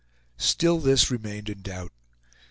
Still 0.39 0.79
this 0.79 1.11
remained 1.11 1.47
in 1.47 1.61
doubt. 1.61 1.91